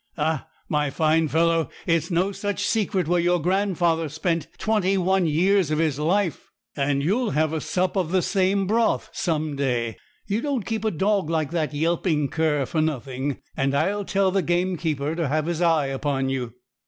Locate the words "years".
5.27-5.69